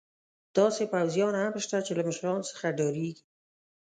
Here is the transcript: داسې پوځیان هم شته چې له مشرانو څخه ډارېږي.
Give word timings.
داسې 0.57 0.83
پوځیان 0.93 1.33
هم 1.37 1.53
شته 1.65 1.77
چې 1.85 1.91
له 1.97 2.03
مشرانو 2.09 2.47
څخه 2.51 2.65
ډارېږي. 2.77 3.23